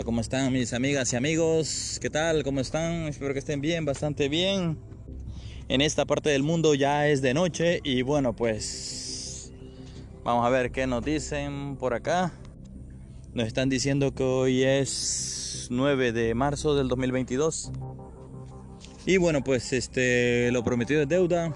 Hola, 0.00 0.06
¿cómo 0.06 0.22
están 0.22 0.50
mis 0.50 0.72
amigas 0.72 1.12
y 1.12 1.16
amigos? 1.16 1.98
¿Qué 2.00 2.08
tal? 2.08 2.42
¿Cómo 2.42 2.60
están? 2.60 3.06
Espero 3.06 3.34
que 3.34 3.38
estén 3.38 3.60
bien, 3.60 3.84
bastante 3.84 4.30
bien. 4.30 4.78
En 5.68 5.82
esta 5.82 6.06
parte 6.06 6.30
del 6.30 6.42
mundo 6.42 6.74
ya 6.74 7.06
es 7.06 7.20
de 7.20 7.34
noche 7.34 7.80
y 7.84 8.00
bueno, 8.00 8.34
pues 8.34 9.52
vamos 10.24 10.46
a 10.46 10.48
ver 10.48 10.72
qué 10.72 10.86
nos 10.86 11.04
dicen 11.04 11.76
por 11.76 11.92
acá. 11.92 12.32
Nos 13.34 13.46
están 13.46 13.68
diciendo 13.68 14.14
que 14.14 14.22
hoy 14.22 14.62
es 14.62 15.66
9 15.68 16.12
de 16.12 16.34
marzo 16.34 16.74
del 16.74 16.88
2022. 16.88 17.70
Y 19.04 19.18
bueno, 19.18 19.44
pues 19.44 19.70
este 19.74 20.50
lo 20.50 20.64
prometido 20.64 21.02
es 21.02 21.08
deuda. 21.08 21.54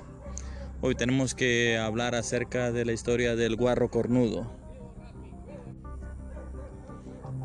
Hoy 0.82 0.94
tenemos 0.94 1.34
que 1.34 1.78
hablar 1.78 2.14
acerca 2.14 2.72
de 2.72 2.84
la 2.84 2.92
historia 2.92 3.36
del 3.36 3.56
guarro 3.56 3.90
cornudo. 3.90 4.63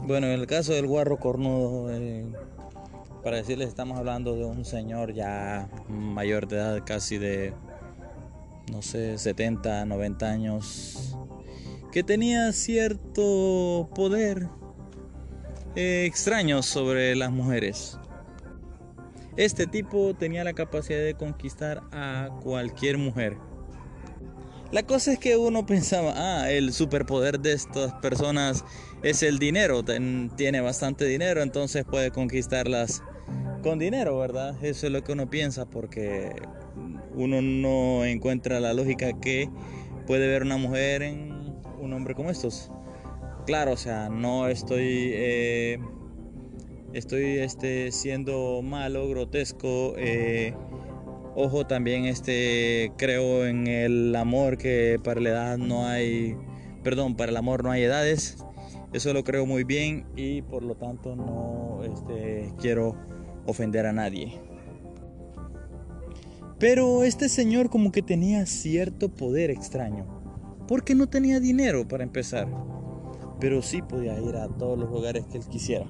Bueno, 0.09 0.25
en 0.25 0.39
el 0.39 0.47
caso 0.47 0.73
del 0.73 0.87
guarro 0.87 1.19
cornudo, 1.19 1.91
eh, 1.91 2.25
para 3.23 3.37
decirles, 3.37 3.67
estamos 3.67 3.95
hablando 3.95 4.35
de 4.35 4.43
un 4.43 4.65
señor 4.65 5.13
ya 5.13 5.69
mayor 5.87 6.47
de 6.47 6.55
edad, 6.55 6.83
casi 6.83 7.19
de, 7.19 7.53
no 8.71 8.81
sé, 8.81 9.19
70, 9.19 9.85
90 9.85 10.27
años, 10.27 11.15
que 11.91 12.01
tenía 12.01 12.51
cierto 12.53 13.87
poder 13.93 14.49
eh, 15.75 16.05
extraño 16.07 16.63
sobre 16.63 17.15
las 17.15 17.29
mujeres. 17.29 17.99
Este 19.37 19.67
tipo 19.67 20.15
tenía 20.15 20.43
la 20.43 20.53
capacidad 20.53 21.03
de 21.03 21.13
conquistar 21.13 21.83
a 21.91 22.29
cualquier 22.41 22.97
mujer. 22.97 23.37
La 24.71 24.81
cosa 24.81 25.13
es 25.13 25.19
que 25.19 25.37
uno 25.37 25.67
pensaba, 25.67 26.13
ah, 26.15 26.51
el 26.51 26.73
superpoder 26.73 27.39
de 27.39 27.53
estas 27.53 27.93
personas 28.01 28.65
es 29.03 29.23
el 29.23 29.39
dinero, 29.39 29.83
tiene 30.35 30.61
bastante 30.61 31.05
dinero, 31.05 31.41
entonces 31.41 31.85
puede 31.85 32.11
conquistarlas 32.11 33.03
con 33.63 33.79
dinero, 33.79 34.17
¿verdad? 34.17 34.55
Eso 34.63 34.87
es 34.87 34.93
lo 34.93 35.03
que 35.03 35.13
uno 35.13 35.29
piensa 35.29 35.65
porque 35.65 36.31
uno 37.13 37.41
no 37.41 38.05
encuentra 38.05 38.59
la 38.59 38.73
lógica 38.73 39.11
que 39.19 39.49
puede 40.07 40.27
ver 40.27 40.43
una 40.43 40.57
mujer 40.57 41.03
en 41.03 41.59
un 41.79 41.93
hombre 41.93 42.15
como 42.15 42.29
estos. 42.29 42.71
Claro, 43.45 43.73
o 43.73 43.77
sea, 43.77 44.09
no 44.09 44.47
estoy 44.47 45.11
eh, 45.13 45.79
estoy 46.93 47.39
este, 47.39 47.91
siendo 47.91 48.61
malo, 48.61 49.07
grotesco. 49.09 49.93
Eh, 49.97 50.53
ojo, 51.35 51.65
también 51.65 52.05
este, 52.05 52.91
creo 52.97 53.45
en 53.45 53.67
el 53.67 54.15
amor 54.15 54.57
que 54.57 54.99
para 55.03 55.19
la 55.21 55.29
edad 55.29 55.57
no 55.57 55.87
hay, 55.87 56.35
perdón, 56.83 57.15
para 57.15 57.31
el 57.31 57.37
amor 57.37 57.63
no 57.63 57.71
hay 57.71 57.83
edades. 57.83 58.37
Eso 58.91 59.13
lo 59.13 59.23
creo 59.23 59.45
muy 59.45 59.63
bien 59.63 60.05
y 60.15 60.41
por 60.41 60.63
lo 60.63 60.75
tanto 60.75 61.15
no 61.15 61.81
este, 61.83 62.53
quiero 62.59 62.95
ofender 63.45 63.85
a 63.85 63.93
nadie. 63.93 64.39
Pero 66.59 67.03
este 67.03 67.29
señor 67.29 67.69
como 67.69 67.91
que 67.91 68.01
tenía 68.01 68.45
cierto 68.45 69.09
poder 69.09 69.49
extraño. 69.49 70.05
Porque 70.67 70.93
no 70.93 71.07
tenía 71.07 71.39
dinero 71.39 71.87
para 71.87 72.03
empezar. 72.03 72.47
Pero 73.39 73.61
sí 73.61 73.81
podía 73.81 74.19
ir 74.19 74.35
a 74.35 74.49
todos 74.49 74.77
los 74.77 74.89
lugares 74.91 75.25
que 75.25 75.37
él 75.37 75.45
quisiera. 75.45 75.87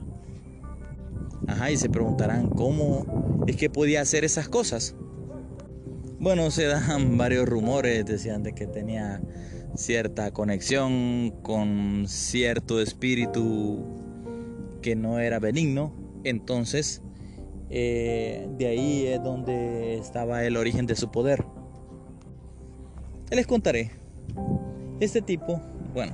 Ajá, 1.48 1.72
y 1.72 1.78
se 1.78 1.90
preguntarán 1.90 2.50
cómo 2.50 3.44
es 3.48 3.56
que 3.56 3.70
podía 3.70 4.02
hacer 4.02 4.24
esas 4.24 4.48
cosas. 4.48 4.96
Bueno, 6.20 6.52
se 6.52 6.66
dan 6.66 7.18
varios 7.18 7.48
rumores, 7.48 8.06
decían 8.06 8.44
de 8.44 8.54
que 8.54 8.68
tenía 8.68 9.22
cierta 9.76 10.32
conexión 10.32 11.32
con 11.42 12.06
cierto 12.08 12.82
espíritu 12.82 13.86
que 14.82 14.96
no 14.96 15.20
era 15.20 15.40
benigno. 15.40 15.94
Entonces, 16.24 17.02
eh, 17.70 18.48
de 18.58 18.68
ahí 18.68 19.06
es 19.08 19.24
donde 19.24 19.98
estaba 19.98 20.44
el 20.44 20.58
origen 20.58 20.86
de 20.86 20.96
su 20.96 21.12
poder. 21.12 21.44
Les 23.32 23.46
contaré. 23.46 23.92
Este 25.00 25.22
tipo, 25.22 25.62
bueno, 25.94 26.14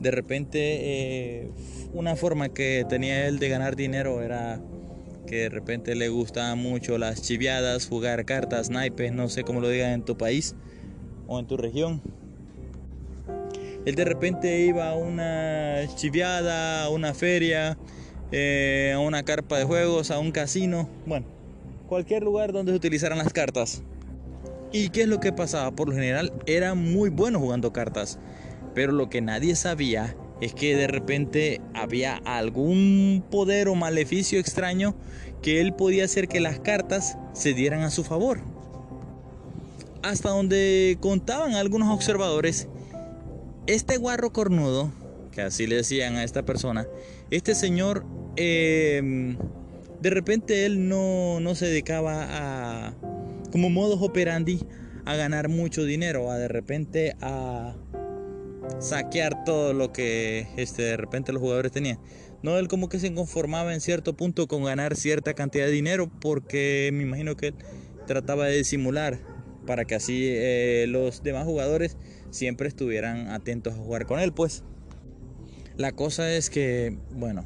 de 0.00 0.10
repente 0.10 0.58
eh, 0.60 1.50
una 1.92 2.16
forma 2.16 2.48
que 2.48 2.84
tenía 2.88 3.26
él 3.26 3.38
de 3.38 3.48
ganar 3.48 3.76
dinero 3.76 4.22
era 4.22 4.60
que 5.26 5.36
de 5.36 5.48
repente 5.48 5.94
le 5.94 6.08
gustaban 6.08 6.58
mucho 6.58 6.98
las 6.98 7.22
chiviadas, 7.22 7.86
jugar 7.88 8.24
cartas, 8.24 8.70
naipes, 8.70 9.12
no 9.12 9.28
sé 9.28 9.42
cómo 9.42 9.60
lo 9.60 9.68
digan 9.68 9.92
en 9.92 10.04
tu 10.04 10.16
país 10.16 10.54
o 11.26 11.38
en 11.38 11.46
tu 11.46 11.56
región. 11.56 12.00
Él 13.86 13.94
de 13.94 14.04
repente 14.04 14.62
iba 14.62 14.90
a 14.90 14.96
una 14.96 15.86
chiviada, 15.94 16.82
a 16.82 16.90
una 16.90 17.14
feria, 17.14 17.78
eh, 18.32 18.92
a 18.92 18.98
una 18.98 19.22
carpa 19.22 19.58
de 19.58 19.64
juegos, 19.64 20.10
a 20.10 20.18
un 20.18 20.32
casino, 20.32 20.88
bueno, 21.06 21.24
cualquier 21.86 22.24
lugar 22.24 22.52
donde 22.52 22.72
se 22.72 22.76
utilizaran 22.76 23.18
las 23.18 23.32
cartas. 23.32 23.84
¿Y 24.72 24.88
qué 24.88 25.02
es 25.02 25.08
lo 25.08 25.20
que 25.20 25.32
pasaba? 25.32 25.70
Por 25.70 25.88
lo 25.88 25.94
general 25.94 26.32
era 26.46 26.74
muy 26.74 27.10
bueno 27.10 27.38
jugando 27.38 27.72
cartas, 27.72 28.18
pero 28.74 28.90
lo 28.90 29.08
que 29.08 29.22
nadie 29.22 29.54
sabía 29.54 30.16
es 30.40 30.52
que 30.52 30.74
de 30.74 30.88
repente 30.88 31.60
había 31.72 32.16
algún 32.24 33.24
poder 33.30 33.68
o 33.68 33.76
maleficio 33.76 34.40
extraño 34.40 34.96
que 35.42 35.60
él 35.60 35.72
podía 35.72 36.06
hacer 36.06 36.26
que 36.26 36.40
las 36.40 36.58
cartas 36.58 37.18
se 37.34 37.54
dieran 37.54 37.82
a 37.82 37.90
su 37.90 38.02
favor. 38.02 38.40
Hasta 40.02 40.30
donde 40.30 40.98
contaban 41.00 41.54
algunos 41.54 41.94
observadores, 41.94 42.68
este 43.66 43.96
guarro 43.96 44.32
cornudo, 44.32 44.92
que 45.32 45.42
así 45.42 45.66
le 45.66 45.76
decían 45.76 46.16
a 46.16 46.24
esta 46.24 46.44
persona, 46.44 46.86
este 47.30 47.54
señor, 47.54 48.04
em, 48.36 49.36
de 50.00 50.10
repente 50.10 50.66
él 50.66 50.88
no, 50.88 51.40
no, 51.40 51.54
se 51.54 51.66
dedicaba 51.66 52.26
a, 52.28 52.94
como 53.50 53.70
modus 53.70 54.00
operandi, 54.02 54.60
a 55.04 55.16
ganar 55.16 55.48
mucho 55.48 55.84
dinero, 55.84 56.30
a 56.30 56.38
de 56.38 56.48
repente 56.48 57.16
a 57.20 57.74
saquear 58.80 59.44
todo 59.44 59.72
lo 59.72 59.92
que 59.92 60.48
este, 60.56 60.82
de 60.82 60.96
repente 60.96 61.32
los 61.32 61.40
jugadores 61.40 61.72
tenían. 61.72 61.98
No, 62.42 62.58
él 62.58 62.68
como 62.68 62.88
que 62.88 62.98
se 62.98 63.12
conformaba 63.14 63.72
en 63.74 63.80
cierto 63.80 64.16
punto 64.16 64.46
con 64.46 64.64
ganar 64.64 64.96
cierta 64.96 65.34
cantidad 65.34 65.66
de 65.66 65.72
dinero 65.72 66.10
porque 66.20 66.90
me 66.92 67.02
imagino 67.02 67.36
que 67.36 67.48
él 67.48 67.54
trataba 68.06 68.46
de 68.46 68.58
disimular 68.58 69.18
para 69.66 69.84
que 69.84 69.94
así 69.94 70.28
eh, 70.28 70.86
los 70.88 71.22
demás 71.22 71.44
jugadores 71.44 71.96
siempre 72.30 72.68
estuvieran 72.68 73.28
atentos 73.28 73.74
a 73.74 73.76
jugar 73.76 74.06
con 74.06 74.20
él, 74.20 74.32
pues. 74.32 74.62
La 75.76 75.92
cosa 75.92 76.32
es 76.32 76.48
que, 76.48 76.96
bueno, 77.10 77.44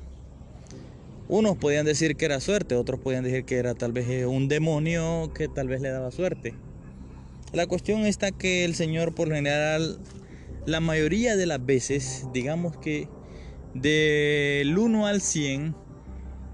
unos 1.28 1.56
podían 1.56 1.87
decir 1.87 2.17
que 2.17 2.25
era 2.25 2.40
suerte, 2.40 2.75
otros 2.75 3.00
podían 3.00 3.25
decir 3.25 3.44
que 3.44 3.56
era 3.56 3.75
tal 3.75 3.93
vez 3.93 4.08
eh, 4.08 4.26
un 4.26 4.49
demonio 4.49 5.32
que 5.34 5.49
tal 5.49 5.69
vez 5.69 5.81
le 5.81 5.90
daba 5.90 6.11
suerte. 6.11 6.55
La 7.52 7.67
cuestión 7.67 8.06
está 8.06 8.31
que 8.31 8.64
el 8.64 8.75
Señor 8.75 9.14
por 9.14 9.32
general, 9.32 9.99
la 10.67 10.81
mayoría 10.81 11.37
de 11.37 11.46
las 11.46 11.64
veces, 11.64 12.26
digamos 12.32 12.76
que 12.76 13.08
del 13.75 14.76
1 14.78 15.06
al 15.06 15.20
100, 15.20 15.75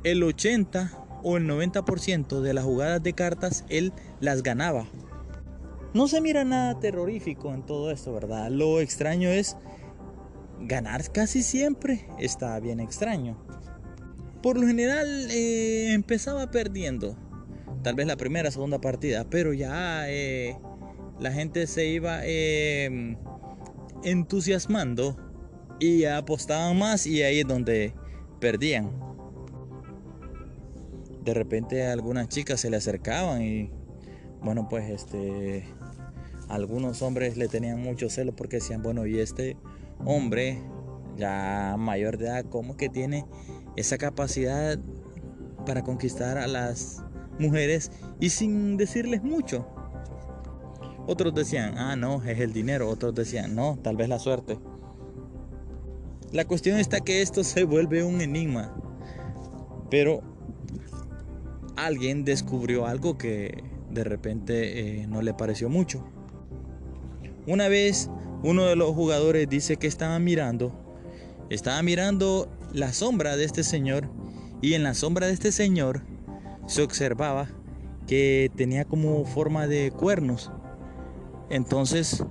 el 0.04 0.22
80 0.22 1.06
o 1.22 1.36
el 1.36 1.46
90% 1.46 2.40
de 2.40 2.54
las 2.54 2.64
jugadas 2.64 3.02
de 3.02 3.12
cartas 3.12 3.64
él 3.68 3.92
las 4.20 4.42
ganaba. 4.42 4.86
No 5.94 6.08
se 6.08 6.20
mira 6.20 6.44
nada 6.44 6.78
terrorífico 6.78 7.54
en 7.54 7.64
todo 7.64 7.90
esto, 7.90 8.12
¿verdad? 8.12 8.50
Lo 8.50 8.80
extraño 8.80 9.28
es 9.28 9.56
ganar 10.60 11.10
casi 11.12 11.42
siempre 11.42 12.06
está 12.18 12.58
bien 12.60 12.80
extraño. 12.80 13.38
Por 14.42 14.58
lo 14.58 14.66
general 14.66 15.30
eh, 15.30 15.92
empezaba 15.92 16.50
perdiendo, 16.50 17.16
tal 17.82 17.94
vez 17.94 18.06
la 18.06 18.16
primera, 18.16 18.50
segunda 18.50 18.80
partida, 18.80 19.24
pero 19.28 19.52
ya 19.52 20.08
eh, 20.08 20.56
la 21.18 21.32
gente 21.32 21.66
se 21.66 21.86
iba 21.86 22.20
eh, 22.22 23.16
entusiasmando 24.04 25.16
y 25.80 26.04
apostaban 26.04 26.78
más 26.78 27.06
y 27.06 27.22
ahí 27.22 27.40
es 27.40 27.46
donde 27.46 27.94
perdían. 28.40 28.90
De 31.24 31.34
repente 31.34 31.84
algunas 31.86 32.28
chicas 32.28 32.60
se 32.60 32.70
le 32.70 32.76
acercaban 32.76 33.42
y 33.42 33.70
bueno 34.46 34.68
pues 34.68 34.88
este 34.88 35.64
algunos 36.48 37.02
hombres 37.02 37.36
le 37.36 37.48
tenían 37.48 37.82
mucho 37.82 38.08
celo 38.08 38.34
porque 38.34 38.56
decían 38.56 38.80
bueno 38.82 39.06
y 39.06 39.18
este 39.18 39.58
hombre 40.04 40.62
ya 41.16 41.74
mayor 41.78 42.16
de 42.16 42.26
edad 42.26 42.44
como 42.44 42.76
que 42.76 42.88
tiene 42.88 43.26
esa 43.76 43.98
capacidad 43.98 44.78
para 45.66 45.82
conquistar 45.82 46.38
a 46.38 46.46
las 46.46 47.02
mujeres 47.38 47.90
y 48.20 48.30
sin 48.30 48.76
decirles 48.76 49.22
mucho. 49.22 49.66
Otros 51.08 51.34
decían, 51.34 51.76
ah, 51.78 51.96
no, 51.96 52.22
es 52.24 52.40
el 52.40 52.52
dinero. 52.52 52.88
Otros 52.88 53.14
decían, 53.14 53.54
no, 53.54 53.78
tal 53.82 53.96
vez 53.96 54.08
la 54.08 54.18
suerte. 54.18 54.58
La 56.32 56.46
cuestión 56.46 56.78
está 56.78 57.00
que 57.00 57.22
esto 57.22 57.44
se 57.44 57.64
vuelve 57.64 58.02
un 58.02 58.20
enigma. 58.20 58.74
Pero 59.90 60.22
alguien 61.76 62.24
descubrió 62.24 62.86
algo 62.86 63.18
que 63.18 63.62
de 63.96 64.04
repente 64.04 65.00
eh, 65.00 65.06
no 65.06 65.22
le 65.22 65.34
pareció 65.34 65.68
mucho. 65.68 66.04
Una 67.46 67.68
vez 67.68 68.10
uno 68.42 68.66
de 68.66 68.76
los 68.76 68.94
jugadores 68.94 69.48
dice 69.48 69.76
que 69.76 69.86
estaba 69.86 70.18
mirando, 70.18 70.72
estaba 71.50 71.82
mirando 71.82 72.48
la 72.72 72.92
sombra 72.92 73.36
de 73.36 73.44
este 73.44 73.64
señor 73.64 74.08
y 74.60 74.74
en 74.74 74.82
la 74.82 74.94
sombra 74.94 75.26
de 75.26 75.32
este 75.32 75.50
señor 75.50 76.02
se 76.66 76.82
observaba 76.82 77.48
que 78.06 78.50
tenía 78.54 78.84
como 78.84 79.24
forma 79.24 79.66
de 79.66 79.90
cuernos. 79.90 80.52
Entonces, 81.48 82.24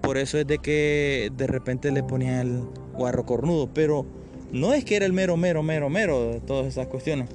por 0.00 0.16
eso 0.16 0.38
es 0.38 0.46
de 0.46 0.58
que 0.58 1.30
de 1.36 1.46
repente 1.46 1.92
le 1.92 2.02
ponía 2.02 2.40
el 2.40 2.62
guarro 2.94 3.26
cornudo, 3.26 3.68
pero 3.72 4.06
no 4.52 4.72
es 4.72 4.84
que 4.84 4.96
era 4.96 5.06
el 5.06 5.12
mero, 5.12 5.36
mero, 5.36 5.62
mero, 5.62 5.90
mero 5.90 6.32
de 6.32 6.40
todas 6.40 6.66
esas 6.66 6.86
cuestiones, 6.86 7.28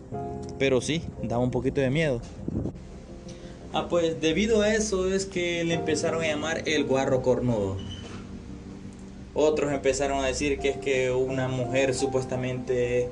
pero 0.58 0.82
sí, 0.82 1.04
daba 1.22 1.44
un 1.44 1.52
poquito 1.52 1.82
de 1.82 1.90
miedo. 1.90 2.22
Ah, 3.78 3.90
pues 3.90 4.22
debido 4.22 4.62
a 4.62 4.74
eso 4.74 5.14
es 5.14 5.26
que 5.26 5.66
le 5.66 5.74
empezaron 5.74 6.24
a 6.24 6.28
llamar 6.28 6.64
el 6.66 6.86
guarro 6.86 7.22
cornudo. 7.22 7.76
Otros 9.34 9.74
empezaron 9.74 10.24
a 10.24 10.28
decir 10.28 10.60
que 10.60 10.70
es 10.70 10.78
que 10.78 11.12
una 11.12 11.50
mujer 11.50 11.94
supuestamente 11.94 13.10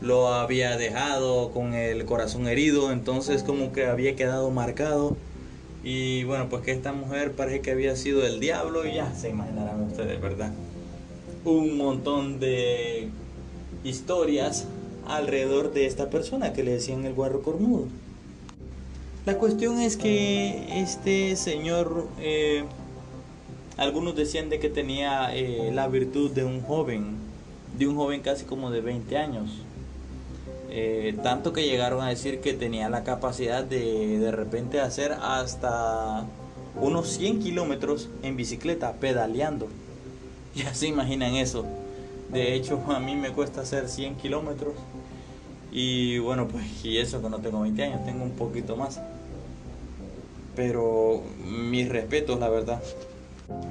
lo 0.00 0.28
había 0.28 0.76
dejado 0.76 1.50
con 1.50 1.74
el 1.74 2.04
corazón 2.04 2.46
herido, 2.46 2.92
entonces 2.92 3.42
como 3.42 3.72
que 3.72 3.86
había 3.86 4.14
quedado 4.14 4.52
marcado. 4.52 5.16
Y 5.82 6.22
bueno, 6.22 6.48
pues 6.48 6.62
que 6.62 6.70
esta 6.70 6.92
mujer 6.92 7.32
parece 7.32 7.60
que 7.60 7.72
había 7.72 7.96
sido 7.96 8.24
el 8.24 8.38
diablo 8.38 8.86
y 8.86 8.94
ya 8.94 9.12
se 9.16 9.30
imaginarán 9.30 9.82
ustedes, 9.82 10.20
¿verdad? 10.20 10.52
Un 11.44 11.76
montón 11.76 12.38
de 12.38 13.08
historias 13.82 14.68
alrededor 15.08 15.72
de 15.72 15.86
esta 15.86 16.08
persona 16.08 16.52
que 16.52 16.62
le 16.62 16.70
decían 16.70 17.04
el 17.04 17.14
guarro 17.14 17.42
cornudo. 17.42 17.88
La 19.26 19.38
cuestión 19.38 19.80
es 19.80 19.96
que 19.96 20.82
este 20.82 21.34
señor 21.36 22.08
eh, 22.20 22.64
algunos 23.78 24.14
decían 24.14 24.50
de 24.50 24.60
que 24.60 24.68
tenía 24.68 25.34
eh, 25.34 25.70
la 25.72 25.88
virtud 25.88 26.30
de 26.30 26.44
un 26.44 26.60
joven, 26.60 27.16
de 27.78 27.86
un 27.86 27.96
joven 27.96 28.20
casi 28.20 28.44
como 28.44 28.70
de 28.70 28.82
20 28.82 29.16
años. 29.16 29.50
Eh, 30.68 31.16
tanto 31.22 31.54
que 31.54 31.64
llegaron 31.64 32.02
a 32.02 32.10
decir 32.10 32.40
que 32.42 32.52
tenía 32.52 32.90
la 32.90 33.02
capacidad 33.02 33.64
de 33.64 34.18
de 34.18 34.30
repente 34.30 34.80
hacer 34.80 35.12
hasta 35.12 36.26
unos 36.78 37.08
100 37.08 37.40
kilómetros 37.40 38.10
en 38.22 38.36
bicicleta, 38.36 38.92
pedaleando. 38.92 39.68
Ya 40.54 40.72
se 40.74 40.86
imaginan 40.86 41.34
eso. 41.34 41.64
De 42.30 42.54
hecho, 42.54 42.78
a 42.88 43.00
mí 43.00 43.16
me 43.16 43.30
cuesta 43.30 43.62
hacer 43.62 43.88
100 43.88 44.16
kilómetros. 44.16 44.74
Y 45.72 46.18
bueno, 46.18 46.46
pues, 46.46 46.84
y 46.84 46.98
eso 46.98 47.20
que 47.20 47.28
no 47.28 47.38
tengo 47.38 47.62
20 47.62 47.82
años, 47.82 48.04
tengo 48.04 48.22
un 48.22 48.32
poquito 48.32 48.76
más. 48.76 49.00
Pero 50.56 51.22
mis 51.44 51.88
respetos, 51.88 52.38
la 52.38 52.48
verdad. 52.48 52.82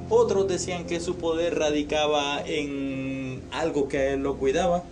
Otros 0.10 0.48
decían 0.48 0.86
que 0.86 1.00
su 1.00 1.16
poder 1.16 1.58
radicaba 1.58 2.42
en 2.46 3.42
algo 3.52 3.88
que 3.88 4.14
él 4.14 4.22
lo 4.22 4.38
cuidaba 4.38 4.84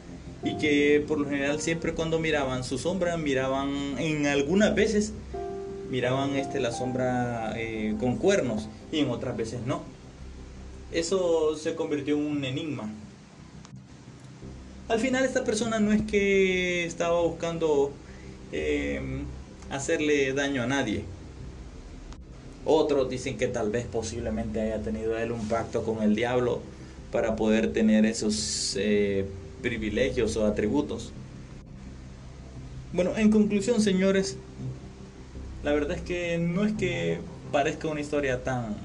y 0.43 0.57
que 0.57 1.03
por 1.07 1.19
lo 1.19 1.29
general 1.29 1.61
siempre 1.61 1.93
cuando 1.93 2.19
miraban 2.19 2.63
su 2.63 2.77
sombra, 2.77 3.17
miraban 3.17 3.99
en 3.99 4.25
algunas 4.25 4.73
veces, 4.73 5.13
miraban 5.91 6.35
este, 6.35 6.59
la 6.59 6.71
sombra 6.71 7.53
eh, 7.57 7.95
con 7.99 8.17
cuernos 8.17 8.67
y 8.91 8.99
en 8.99 9.09
otras 9.09 9.37
veces 9.37 9.59
no. 9.65 9.83
Eso 10.91 11.55
se 11.55 11.75
convirtió 11.75 12.17
en 12.17 12.25
un 12.25 12.43
enigma. 12.43 12.89
Al 14.87 14.99
final 14.99 15.23
esta 15.23 15.43
persona 15.43 15.79
no 15.79 15.91
es 15.93 16.01
que 16.01 16.85
estaba 16.85 17.21
buscando 17.21 17.91
eh, 18.51 18.99
hacerle 19.69 20.33
daño 20.33 20.63
a 20.63 20.67
nadie 20.67 21.03
otros 22.65 23.09
dicen 23.09 23.37
que 23.37 23.47
tal 23.47 23.69
vez 23.71 23.85
posiblemente 23.85 24.61
haya 24.61 24.81
tenido 24.81 25.17
él 25.17 25.31
un 25.31 25.47
pacto 25.47 25.83
con 25.83 26.03
el 26.03 26.15
diablo 26.15 26.61
para 27.11 27.35
poder 27.35 27.73
tener 27.73 28.05
esos 28.05 28.75
eh, 28.77 29.25
privilegios 29.61 30.37
o 30.37 30.45
atributos. 30.45 31.11
Bueno, 32.93 33.15
en 33.17 33.31
conclusión, 33.31 33.81
señores, 33.81 34.37
la 35.63 35.73
verdad 35.73 35.97
es 35.97 36.01
que 36.01 36.37
no 36.37 36.65
es 36.65 36.73
que 36.73 37.19
parezca 37.51 37.87
una 37.87 38.01
historia 38.01 38.43
tan 38.43 38.75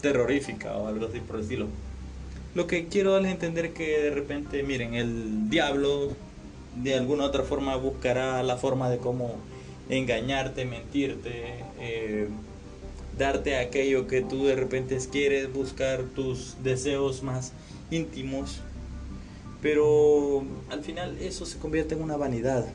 terrorífica 0.00 0.76
o 0.76 0.86
algo 0.86 1.06
así 1.06 1.20
por 1.20 1.36
el 1.36 1.42
estilo. 1.42 1.66
Lo 2.54 2.66
que 2.66 2.86
quiero 2.86 3.12
darles 3.12 3.30
a 3.30 3.34
entender 3.34 3.72
que 3.72 4.00
de 4.00 4.10
repente, 4.10 4.62
miren, 4.62 4.94
el 4.94 5.50
diablo 5.50 6.12
de 6.76 6.94
alguna 6.94 7.24
otra 7.24 7.42
forma 7.42 7.76
buscará 7.76 8.42
la 8.42 8.56
forma 8.56 8.90
de 8.90 8.98
cómo 8.98 9.36
engañarte, 9.88 10.64
mentirte, 10.64 11.64
eh, 11.80 12.28
darte 13.18 13.56
aquello 13.56 14.06
que 14.06 14.22
tú 14.22 14.44
de 14.44 14.56
repente 14.56 14.98
quieres, 15.10 15.52
buscar 15.52 16.02
tus 16.02 16.56
deseos 16.62 17.22
más 17.22 17.52
íntimos. 17.90 18.60
Pero 19.62 20.44
al 20.70 20.82
final 20.82 21.16
eso 21.20 21.46
se 21.46 21.58
convierte 21.58 21.94
en 21.94 22.02
una 22.02 22.16
vanidad. 22.16 22.66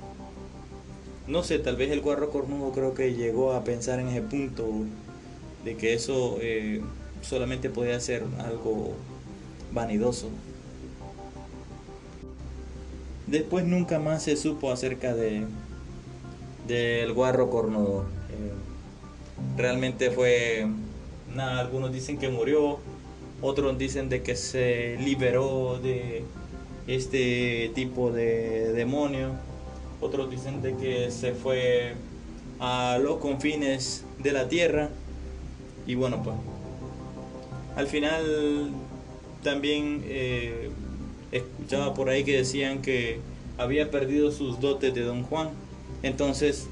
No 1.28 1.44
sé, 1.44 1.60
tal 1.60 1.76
vez 1.76 1.92
el 1.92 2.02
guarro 2.02 2.32
cornudo 2.32 2.72
creo 2.72 2.96
que 2.96 3.14
llegó 3.14 3.54
a 3.54 3.64
pensar 3.64 4.00
en 4.00 4.08
ese 4.08 4.24
punto 4.24 4.68
de 5.64 5.78
que 5.78 5.94
eso 5.94 6.38
eh, 6.42 6.82
solamente 7.22 7.70
podía 7.70 8.00
ser 8.00 8.24
algo 8.40 8.94
vanidoso. 9.72 10.30
Después 13.28 13.66
nunca 13.66 14.00
más 14.00 14.24
se 14.24 14.36
supo 14.36 14.72
acerca 14.72 15.14
de 15.14 15.46
del 16.68 17.14
guarro 17.14 17.50
cornudo. 17.50 18.06
Eh, 18.32 18.69
realmente 19.60 20.10
fue 20.10 20.68
nada, 21.36 21.60
algunos 21.60 21.92
dicen 21.92 22.18
que 22.18 22.30
murió, 22.30 22.80
otros 23.42 23.78
dicen 23.78 24.10
de 24.10 24.24
que 24.24 24.36
se 24.36 24.98
liberó 25.00 25.80
de 25.84 26.24
este 26.88 27.70
tipo 27.76 28.12
de 28.12 28.72
demonio, 28.72 29.34
otros 30.02 30.32
dicen 30.32 30.62
de 30.62 30.76
que 30.78 31.12
se 31.12 31.34
fue 31.34 31.94
a 32.60 32.98
los 33.02 33.18
confines 33.18 34.06
de 34.18 34.32
la 34.32 34.48
tierra. 34.48 34.90
Y 35.86 35.96
bueno 35.96 36.24
pues 36.24 36.36
al 37.76 37.88
final 37.88 38.70
también 39.44 40.04
eh, 40.06 40.70
escuchaba 41.32 41.94
por 41.94 42.10
ahí 42.10 42.24
que 42.24 42.38
decían 42.38 42.82
que 42.82 43.20
había 43.58 43.92
perdido 43.92 44.32
sus 44.32 44.60
dotes 44.62 44.94
de 44.94 45.02
Don 45.02 45.24
Juan. 45.24 45.50
Entonces 46.02 46.68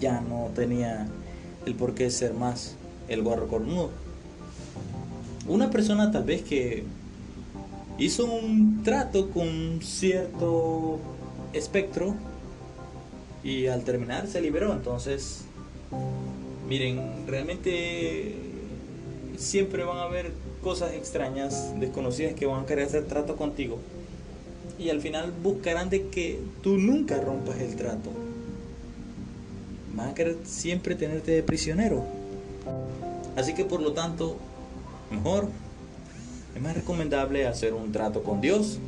ya 0.00 0.20
no 0.20 0.50
tenía 0.54 1.08
el 1.66 1.74
por 1.74 1.94
qué 1.94 2.10
ser 2.10 2.34
más 2.34 2.76
el 3.08 3.22
guarro 3.22 3.48
cornudo. 3.48 3.90
Una 5.46 5.70
persona 5.70 6.10
tal 6.10 6.24
vez 6.24 6.42
que 6.42 6.84
hizo 7.98 8.26
un 8.26 8.82
trato 8.84 9.30
con 9.30 9.80
cierto 9.82 10.98
espectro 11.52 12.14
y 13.42 13.66
al 13.66 13.82
terminar 13.82 14.26
se 14.26 14.40
liberó. 14.40 14.72
Entonces, 14.72 15.44
miren, 16.68 17.26
realmente 17.26 18.34
siempre 19.36 19.84
van 19.84 19.98
a 19.98 20.02
haber 20.02 20.32
cosas 20.62 20.92
extrañas, 20.92 21.72
desconocidas 21.78 22.34
que 22.34 22.46
van 22.46 22.64
a 22.64 22.66
querer 22.66 22.86
hacer 22.86 23.04
trato 23.06 23.36
contigo. 23.36 23.78
Y 24.78 24.90
al 24.90 25.00
final 25.00 25.32
buscarán 25.42 25.90
de 25.90 26.08
que 26.08 26.38
tú 26.62 26.76
nunca 26.78 27.20
rompas 27.20 27.58
el 27.60 27.74
trato. 27.76 28.10
Van 29.98 30.10
a 30.10 30.14
querer 30.14 30.36
siempre 30.44 30.94
tenerte 30.94 31.42
prisionero. 31.42 32.04
Así 33.36 33.54
que 33.54 33.64
por 33.64 33.80
lo 33.80 33.92
tanto, 33.92 34.36
mejor 35.10 35.48
es 36.54 36.62
más 36.62 36.74
recomendable 36.74 37.46
hacer 37.46 37.74
un 37.74 37.92
trato 37.92 38.22
con 38.22 38.40
Dios 38.40 38.78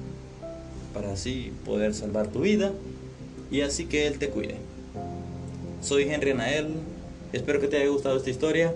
para 0.94 1.12
así 1.12 1.52
poder 1.64 1.94
salvar 1.94 2.28
tu 2.28 2.40
vida 2.40 2.72
y 3.50 3.60
así 3.60 3.86
que 3.86 4.06
Él 4.06 4.18
te 4.18 4.30
cuide. 4.30 4.56
Soy 5.82 6.04
Henry 6.04 6.30
Anael, 6.30 6.74
espero 7.32 7.60
que 7.60 7.68
te 7.68 7.76
haya 7.78 7.88
gustado 7.88 8.16
esta 8.16 8.30
historia, 8.30 8.74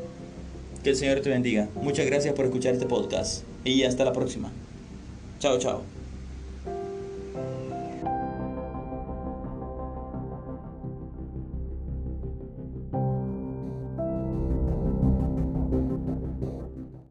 que 0.82 0.90
el 0.90 0.96
Señor 0.96 1.20
te 1.20 1.30
bendiga. 1.30 1.68
Muchas 1.74 2.06
gracias 2.06 2.34
por 2.34 2.44
escuchar 2.44 2.74
este 2.74 2.86
podcast 2.86 3.44
y 3.64 3.84
hasta 3.84 4.04
la 4.04 4.12
próxima. 4.12 4.52
Chao, 5.38 5.58
chao. 5.58 5.93